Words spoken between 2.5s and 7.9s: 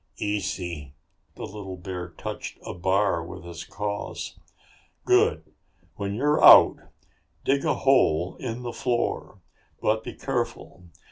a bar with his claws. "Good. When you're out, dig a